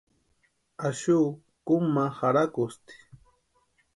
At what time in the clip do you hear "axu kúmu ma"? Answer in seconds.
0.87-2.05